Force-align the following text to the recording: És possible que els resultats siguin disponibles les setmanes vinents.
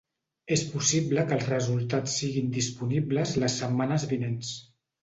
És 0.55 0.63
possible 0.69 1.25
que 1.27 1.35
els 1.37 1.45
resultats 1.51 2.17
siguin 2.23 2.51
disponibles 2.59 3.39
les 3.47 3.61
setmanes 3.65 4.13
vinents. 4.17 4.57